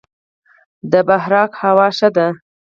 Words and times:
د 0.91 0.93
بهارک 1.07 1.51
هوا 1.63 1.87
ښه 1.97 2.09
ده 2.15 2.27